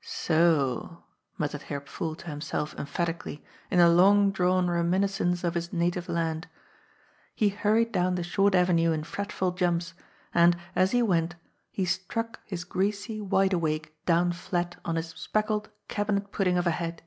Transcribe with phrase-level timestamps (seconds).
[0.02, 1.04] "So o,"
[1.36, 6.48] muttered Herr Pfuhl to himself emphatically, in a long drawn reminiscence of his native land.
[7.34, 9.92] He hurried down the short avenue in fretful jumps,
[10.32, 11.34] and, as he went,
[11.70, 15.64] he struck his greasy wide awake down fiat on his MUSIC AND DISCORD.
[15.88, 17.02] 203 speckled cabinet pudding of a head.